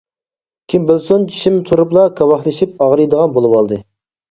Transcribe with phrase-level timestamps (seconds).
[0.73, 3.83] كىم بىلسۇن، چىشىم تۇرۇپلا كاۋاكلىشىپ ئاغرىيدىغان بولۇۋالدى.